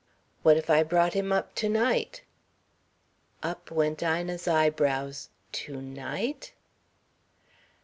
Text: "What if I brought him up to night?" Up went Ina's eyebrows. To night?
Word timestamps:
"What 0.41 0.57
if 0.57 0.67
I 0.67 0.81
brought 0.81 1.13
him 1.13 1.31
up 1.31 1.53
to 1.53 1.69
night?" 1.69 2.23
Up 3.43 3.69
went 3.69 4.01
Ina's 4.01 4.47
eyebrows. 4.47 5.29
To 5.51 5.79
night? 5.79 6.53